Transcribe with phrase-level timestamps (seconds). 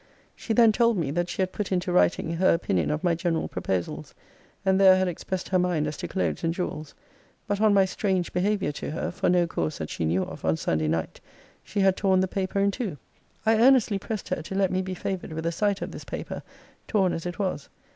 [0.35, 3.47] She then told me, that she had put into writing her opinion of my general
[3.47, 4.15] proposals;
[4.65, 6.95] and there had expressed her mind as to clothes and jewels:
[7.45, 10.57] but on my strange behaviour to her (for no cause that she knew of) on
[10.57, 11.21] Sunday night,
[11.63, 12.97] she had torn the paper in two.
[13.45, 16.41] I earnestly pressed her to let me be favoured with a sight of this paper,
[16.87, 17.69] torn as it was.